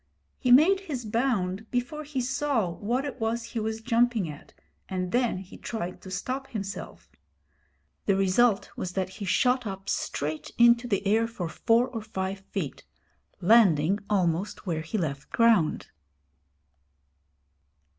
[0.39, 4.51] He made his bound before he saw what it was he was jumping at,
[4.89, 7.11] and then he tried to stop himself.
[8.07, 12.39] The result was that he shot up straight into the air for four or five
[12.39, 12.83] feet,
[13.41, 15.91] landing almost where he left ground.